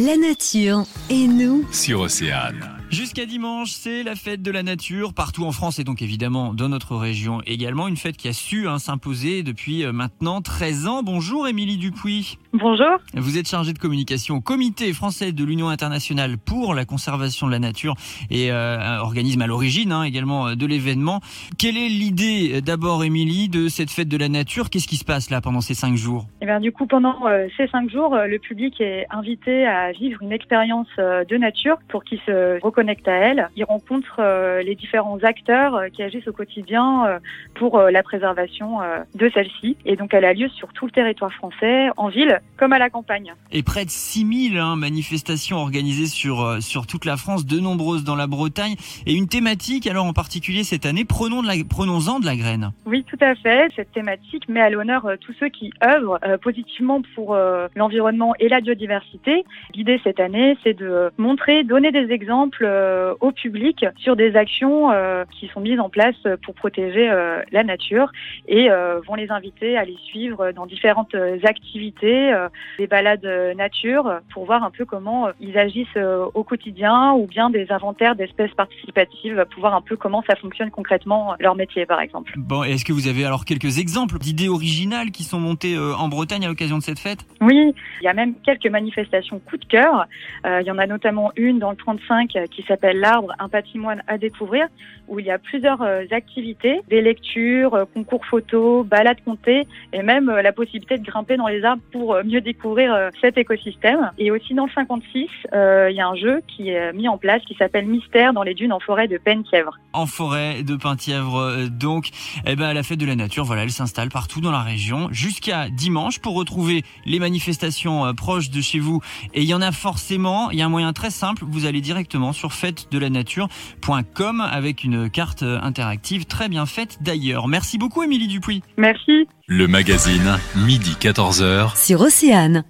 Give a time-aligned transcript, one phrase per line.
[0.00, 2.77] La nature et nous sur Océane.
[2.90, 6.70] Jusqu'à dimanche, c'est la fête de la nature partout en France et donc évidemment dans
[6.70, 7.86] notre région également.
[7.86, 11.02] Une fête qui a su hein, s'imposer depuis euh, maintenant 13 ans.
[11.02, 12.38] Bonjour Émilie Dupuis.
[12.54, 12.96] Bonjour.
[13.12, 17.52] Vous êtes chargée de communication au Comité français de l'Union internationale pour la conservation de
[17.52, 17.94] la nature
[18.30, 21.20] et euh, organisme à l'origine hein, également euh, de l'événement.
[21.58, 24.70] Quelle est l'idée d'abord Émilie de cette fête de la nature?
[24.70, 26.24] Qu'est-ce qui se passe là pendant ces cinq jours?
[26.40, 27.16] Eh bien du coup pendant
[27.58, 32.18] ces cinq jours, le public est invité à vivre une expérience de nature pour qu'il
[32.20, 33.48] se connecte à elle.
[33.56, 37.18] Il rencontre euh, les différents acteurs euh, qui agissent au quotidien euh,
[37.54, 38.78] pour la préservation
[39.16, 39.76] de celle-ci.
[39.84, 42.88] Et donc elle a lieu sur tout le territoire français, en ville comme à la
[42.88, 43.34] campagne.
[43.50, 48.14] Et près de 6000 hein, manifestations organisées sur, sur toute la France, de nombreuses dans
[48.14, 48.76] la Bretagne.
[49.06, 52.70] Et une thématique, alors en particulier cette année, prenons-en de, la, prenons de la graine.
[52.86, 53.72] Oui, tout à fait.
[53.74, 57.36] Cette thématique met à l'honneur tous ceux qui œuvrent positivement pour
[57.74, 59.44] l'environnement et la biodiversité.
[59.74, 64.90] L'idée cette année, c'est de montrer, donner des exemples euh, au public sur des actions
[64.90, 68.12] euh, qui sont mises en place pour protéger euh, la nature
[68.46, 68.68] et
[69.06, 72.34] vont les inviter à les suivre dans différentes activités,
[72.78, 75.98] des balades nature pour voir un peu comment ils agissent
[76.34, 80.70] au quotidien ou bien des inventaires d'espèces participatives pour voir un peu comment ça fonctionne
[80.70, 82.32] concrètement leur métier par exemple.
[82.36, 86.44] Bon, est-ce que vous avez alors quelques exemples d'idées originales qui sont montées en Bretagne
[86.44, 87.20] à l'occasion de cette fête?
[87.40, 90.06] Oui, il y a même quelques manifestations coup de cœur.
[90.44, 94.18] il y en a notamment une dans le 35 qui s'appelle L'arbre, un patrimoine à
[94.18, 94.68] découvrir,
[95.08, 100.02] où il y a plusieurs euh, activités, des lectures, euh, concours photos, balades comptées, et
[100.02, 104.10] même euh, la possibilité de grimper dans les arbres pour mieux découvrir cet écosystème.
[104.18, 107.42] Et aussi dans le 56, il y a un jeu qui est mis en place
[107.42, 109.78] qui s'appelle Mystère dans les dunes en forêt de Penthièvre.
[109.92, 112.10] En forêt de Penthièvre, donc,
[112.46, 115.68] eh ben, la fête de la nature, voilà, elle s'installe partout dans la région jusqu'à
[115.68, 119.00] dimanche pour retrouver les manifestations proches de chez vous.
[119.34, 121.80] Et il y en a forcément, il y a un moyen très simple, vous allez
[121.80, 127.48] directement sur fête de la nature.com avec une carte interactive très bien faite d'ailleurs.
[127.48, 128.62] Merci beaucoup Émilie Dupuis.
[128.76, 129.26] Merci.
[129.46, 131.76] Le magazine, midi 14h.
[131.76, 132.64] Sur Océane.